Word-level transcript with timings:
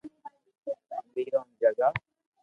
ویرون 1.15 1.47
جگا 1.61 1.89